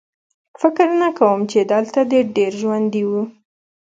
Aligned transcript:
فکر 0.61 0.87
نه 1.01 1.09
کوم 1.17 1.39
چې 1.51 1.59
دلته 1.73 1.99
دې 2.11 2.21
ډېر 2.37 2.51
ژوندي 2.61 3.03
وو 3.09 3.23